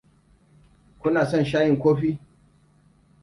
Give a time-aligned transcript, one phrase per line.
[0.99, 2.11] Kuna son sha'in kofi?